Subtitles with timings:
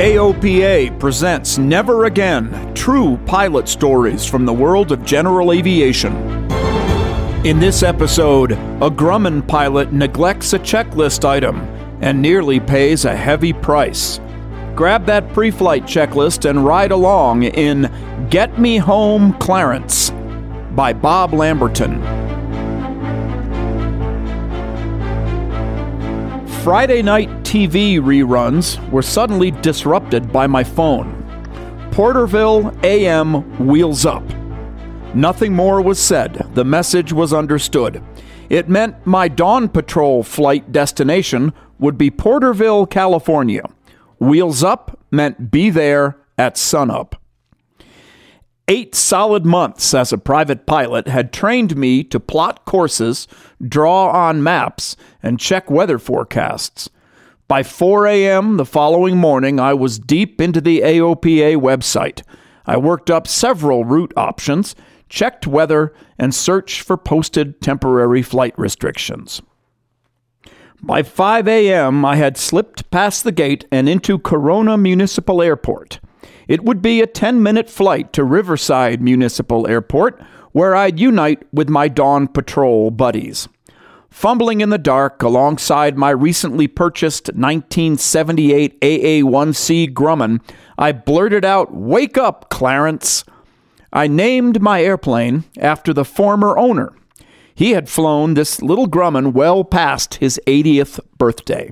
[0.00, 6.16] AOPA presents Never Again True Pilot Stories from the World of General Aviation.
[7.44, 11.58] In this episode, a Grumman pilot neglects a checklist item
[12.00, 14.20] and nearly pays a heavy price.
[14.74, 17.92] Grab that pre flight checklist and ride along in
[18.30, 20.08] Get Me Home Clarence
[20.70, 22.19] by Bob Lamberton.
[26.62, 31.16] Friday night TV reruns were suddenly disrupted by my phone.
[31.90, 34.22] Porterville AM Wheels Up.
[35.14, 36.46] Nothing more was said.
[36.52, 38.02] The message was understood.
[38.50, 43.64] It meant my Dawn Patrol flight destination would be Porterville, California.
[44.18, 47.16] Wheels Up meant be there at sunup.
[48.70, 53.26] Eight solid months as a private pilot had trained me to plot courses,
[53.60, 56.88] draw on maps, and check weather forecasts.
[57.48, 58.58] By 4 a.m.
[58.58, 62.22] the following morning, I was deep into the AOPA website.
[62.64, 64.76] I worked up several route options,
[65.08, 69.42] checked weather, and searched for posted temporary flight restrictions.
[70.80, 75.98] By 5 a.m., I had slipped past the gate and into Corona Municipal Airport.
[76.50, 81.68] It would be a 10 minute flight to Riverside Municipal Airport, where I'd unite with
[81.68, 83.48] my Dawn Patrol buddies.
[84.08, 90.40] Fumbling in the dark alongside my recently purchased 1978 AA1C Grumman,
[90.76, 93.22] I blurted out, Wake up, Clarence!
[93.92, 96.92] I named my airplane after the former owner.
[97.54, 101.70] He had flown this little Grumman well past his 80th birthday.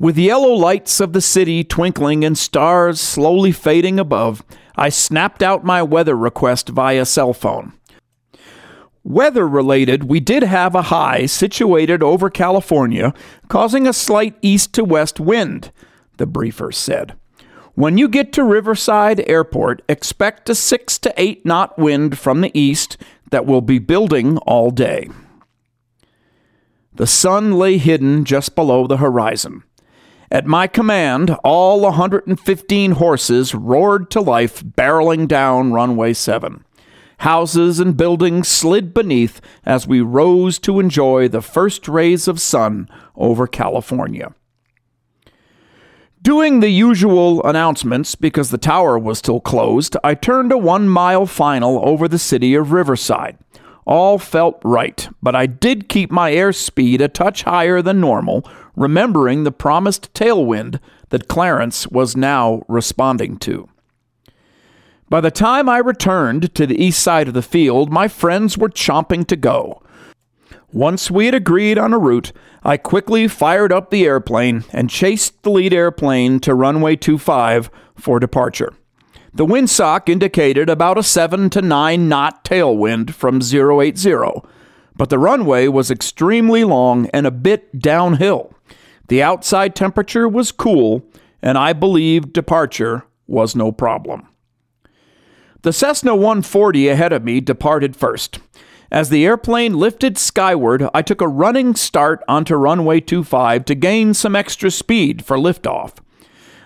[0.00, 4.42] With yellow lights of the city twinkling and stars slowly fading above,
[4.74, 7.74] I snapped out my weather request via cell phone.
[9.04, 13.12] Weather related, we did have a high situated over California,
[13.48, 15.70] causing a slight east to west wind,
[16.16, 17.14] the briefer said.
[17.74, 22.58] When you get to Riverside Airport, expect a 6 to 8 knot wind from the
[22.58, 22.96] east
[23.32, 25.10] that will be building all day.
[26.94, 29.64] The sun lay hidden just below the horizon.
[30.32, 36.64] At my command, all 115 horses roared to life, barreling down runway 7.
[37.18, 42.88] Houses and buildings slid beneath as we rose to enjoy the first rays of sun
[43.16, 44.32] over California.
[46.22, 51.26] Doing the usual announcements because the tower was still closed, I turned a one mile
[51.26, 53.36] final over the city of Riverside.
[53.86, 59.44] All felt right, but I did keep my airspeed a touch higher than normal, remembering
[59.44, 63.68] the promised tailwind that Clarence was now responding to.
[65.08, 68.68] By the time I returned to the east side of the field, my friends were
[68.68, 69.82] chomping to go.
[70.72, 72.30] Once we had agreed on a route,
[72.62, 78.20] I quickly fired up the airplane and chased the lead airplane to runway 25 for
[78.20, 78.72] departure.
[79.32, 84.42] The windsock indicated about a 7 to 9 knot tailwind from 080,
[84.96, 88.52] but the runway was extremely long and a bit downhill.
[89.08, 91.04] The outside temperature was cool,
[91.42, 94.26] and I believed departure was no problem.
[95.62, 98.40] The Cessna 140 ahead of me departed first.
[98.90, 104.14] As the airplane lifted skyward, I took a running start onto runway 25 to gain
[104.14, 105.98] some extra speed for liftoff.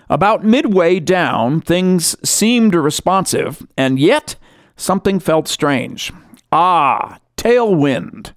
[0.09, 4.35] About midway down, things seemed responsive, and yet
[4.75, 6.11] something felt strange.
[6.51, 8.33] Ah, tailwind.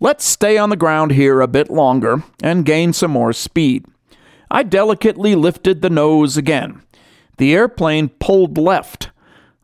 [0.00, 3.86] Let's stay on the ground here a bit longer and gain some more speed.
[4.50, 6.82] I delicately lifted the nose again.
[7.38, 9.10] The airplane pulled left.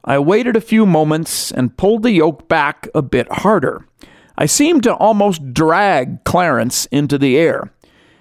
[0.04, 3.84] I waited a few moments and pulled the yoke back a bit harder.
[4.38, 7.72] I seemed to almost drag Clarence into the air.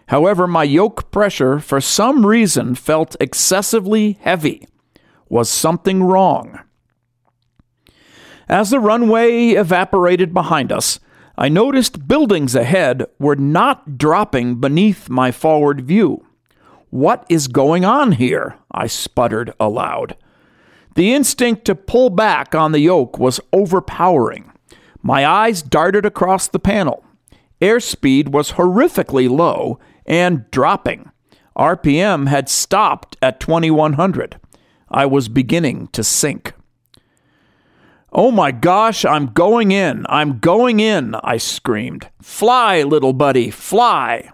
[0.07, 4.67] However, my yoke pressure for some reason felt excessively heavy.
[5.29, 6.59] Was something wrong?
[8.47, 10.99] As the runway evaporated behind us,
[11.37, 16.25] I noticed buildings ahead were not dropping beneath my forward view.
[16.89, 18.55] What is going on here?
[18.71, 20.15] I sputtered aloud.
[20.95, 24.51] The instinct to pull back on the yoke was overpowering.
[25.03, 27.03] My eyes darted across the panel.
[27.61, 31.11] Airspeed was horrifically low and dropping.
[31.57, 34.39] RPM had stopped at 2100.
[34.89, 36.53] I was beginning to sink.
[38.11, 40.05] Oh my gosh, I'm going in.
[40.07, 42.09] I'm going in, I screamed.
[42.21, 44.29] Fly, little buddy, fly.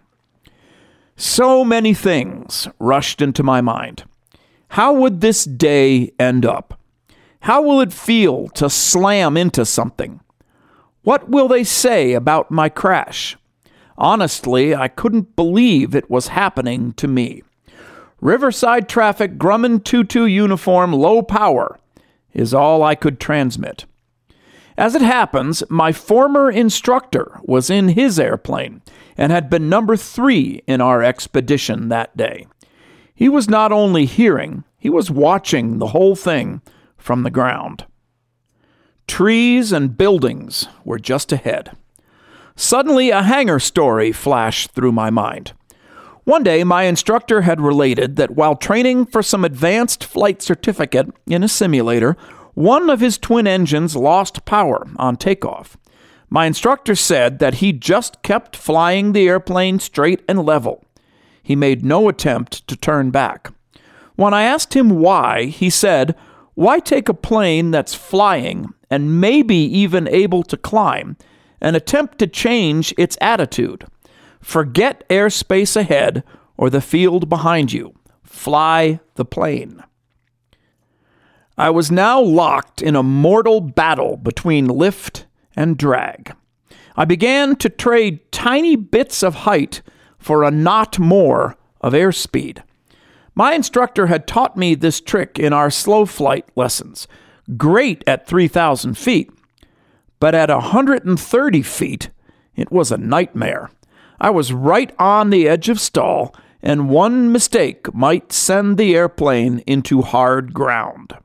[1.15, 4.03] So many things rushed into my mind.
[4.69, 6.79] How would this day end up?
[7.41, 10.21] How will it feel to slam into something?
[11.03, 13.37] What will they say about my crash?
[13.97, 17.43] Honestly, I couldn't believe it was happening to me.
[18.21, 21.77] Riverside traffic Grumman 22 uniform low power
[22.33, 23.85] is all I could transmit.
[24.77, 28.81] As it happens, my former instructor was in his airplane
[29.17, 32.47] and had been number three in our expedition that day.
[33.13, 36.61] He was not only hearing, he was watching the whole thing
[36.97, 37.85] from the ground.
[39.07, 41.75] Trees and buildings were just ahead.
[42.55, 45.53] Suddenly, a hangar story flashed through my mind.
[46.23, 51.43] One day, my instructor had related that while training for some advanced flight certificate in
[51.43, 52.15] a simulator,
[52.53, 55.77] one of his twin engines lost power on takeoff.
[56.29, 60.83] My instructor said that he just kept flying the airplane straight and level.
[61.41, 63.51] He made no attempt to turn back.
[64.15, 66.15] When I asked him why, he said,
[66.53, 71.17] Why take a plane that's flying and maybe even able to climb
[71.61, 73.85] and attempt to change its attitude?
[74.41, 76.23] Forget airspace ahead
[76.57, 77.93] or the field behind you.
[78.23, 79.83] Fly the plane.
[81.57, 85.25] I was now locked in a mortal battle between lift
[85.55, 86.35] and drag.
[86.95, 89.81] I began to trade tiny bits of height
[90.17, 92.63] for a knot more of airspeed.
[93.35, 97.07] My instructor had taught me this trick in our slow flight lessons.
[97.57, 99.29] Great at 3,000 feet,
[100.19, 102.09] but at 130 feet,
[102.55, 103.69] it was a nightmare.
[104.19, 109.59] I was right on the edge of stall, and one mistake might send the airplane
[109.67, 111.17] into hard ground.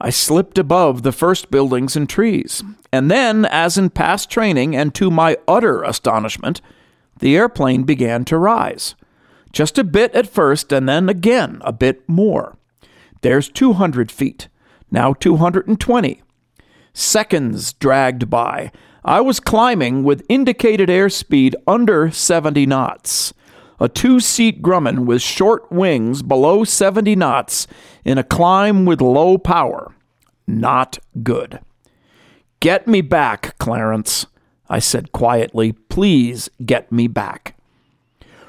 [0.00, 2.62] I slipped above the first buildings and trees,
[2.92, 6.60] and then, as in past training, and to my utter astonishment,
[7.18, 8.94] the airplane began to rise.
[9.52, 12.56] Just a bit at first, and then again a bit more.
[13.22, 14.48] There's 200 feet,
[14.90, 16.22] now 220.
[16.92, 18.72] Seconds dragged by.
[19.04, 23.32] I was climbing with indicated airspeed under 70 knots
[23.78, 27.66] a two seat Grumman with short wings below 70 knots
[28.04, 29.94] in a climb with low power.
[30.46, 31.60] Not good.
[32.60, 34.26] Get me back, Clarence,
[34.68, 35.72] I said quietly.
[35.72, 37.56] Please get me back.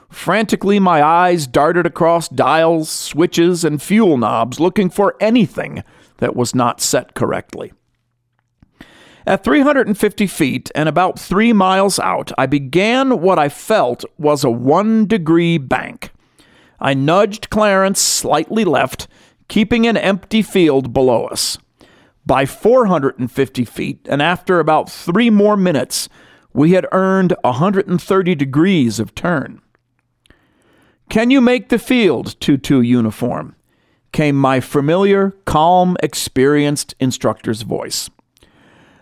[0.10, 5.84] Frantically, my eyes darted across dials, switches, and fuel knobs looking for anything
[6.18, 7.74] that was not set correctly.
[9.28, 14.50] At 350 feet and about three miles out, I began what I felt was a
[14.50, 16.12] one degree bank.
[16.80, 19.10] I nudged Clarence slightly left,
[19.50, 21.58] keeping an empty field below us.
[22.26, 26.08] By 450 feet, and after about three more minutes,
[26.54, 29.62] we had earned 130 degrees of turn.
[31.10, 33.57] Can you make the field, 2 2 uniform?
[34.12, 38.10] Came my familiar, calm, experienced instructor's voice.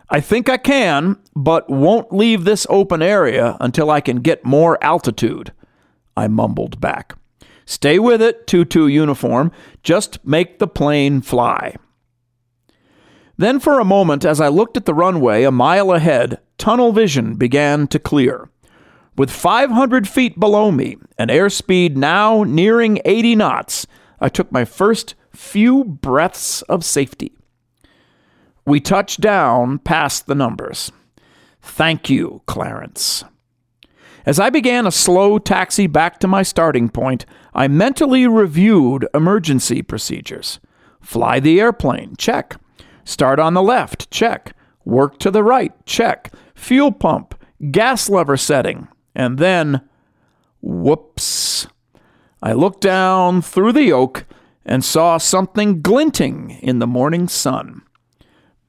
[0.09, 4.81] I think I can, but won't leave this open area until I can get more
[4.83, 5.51] altitude,
[6.15, 7.15] I mumbled back.
[7.65, 9.51] Stay with it, 2 2 uniform.
[9.81, 11.75] Just make the plane fly.
[13.37, 17.35] Then, for a moment, as I looked at the runway a mile ahead, tunnel vision
[17.35, 18.49] began to clear.
[19.17, 23.87] With 500 feet below me and airspeed now nearing 80 knots,
[24.25, 27.31] I took my first few breaths of safety.
[28.65, 30.91] We touched down past the numbers.
[31.61, 33.23] Thank you, Clarence.
[34.25, 39.83] As I began a slow taxi back to my starting point, I mentally reviewed emergency
[39.83, 40.59] procedures.
[41.01, 42.59] Fly the airplane, check.
[43.03, 44.55] Start on the left, check.
[44.85, 46.33] Work to the right, check.
[46.55, 47.35] Fuel pump,
[47.69, 49.81] gas lever setting, and then,
[50.63, 51.67] whoops.
[52.41, 54.25] I looked down through the yoke
[54.65, 57.83] and saw something glinting in the morning sun.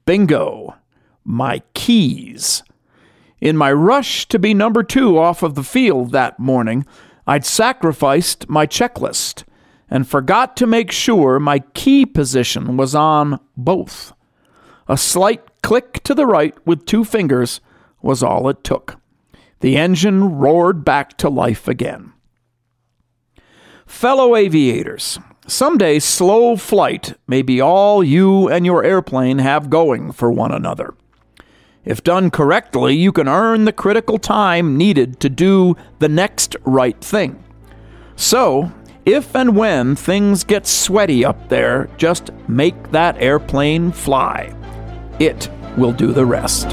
[0.05, 0.75] Bingo!
[1.23, 2.63] My keys.
[3.41, 6.85] In my rush to be number two off of the field that morning,
[7.27, 9.43] I'd sacrificed my checklist
[9.89, 14.13] and forgot to make sure my key position was on both.
[14.87, 17.59] A slight click to the right with two fingers
[18.01, 18.95] was all it took.
[19.59, 22.13] The engine roared back to life again.
[23.87, 25.17] Fellow aviators,
[25.47, 30.93] someday slow flight may be all you and your airplane have going for one another.
[31.85, 36.99] If done correctly, you can earn the critical time needed to do the next right
[36.99, 37.41] thing.
[38.17, 38.71] So,
[39.05, 44.53] if and when things get sweaty up there, just make that airplane fly.
[45.17, 46.67] It will do the rest.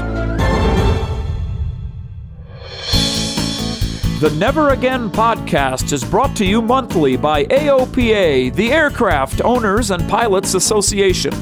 [4.21, 10.07] The Never Again podcast is brought to you monthly by AOPA, the Aircraft Owners and
[10.09, 11.33] Pilots Association.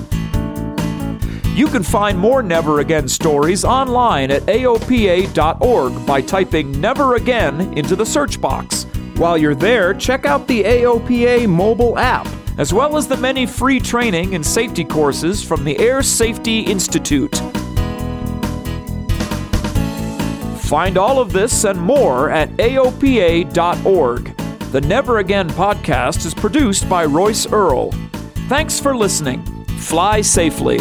[1.54, 7.96] You can find more Never Again stories online at AOPA.org by typing Never Again into
[7.96, 8.88] the search box.
[9.18, 12.28] While you're there, check out the AOPA mobile app,
[12.58, 17.40] as well as the many free training and safety courses from the Air Safety Institute.
[20.74, 24.36] Find all of this and more at AOPA.org.
[24.72, 27.92] The Never Again podcast is produced by Royce Earl.
[28.50, 29.46] Thanks for listening.
[29.78, 30.80] Fly safely.